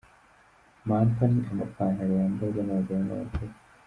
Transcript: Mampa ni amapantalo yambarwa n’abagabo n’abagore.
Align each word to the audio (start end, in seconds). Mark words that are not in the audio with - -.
Mampa 0.87 1.23
ni 1.31 1.39
amapantalo 1.51 2.11
yambarwa 2.21 2.61
n’abagabo 2.63 3.01
n’abagore. 3.05 3.53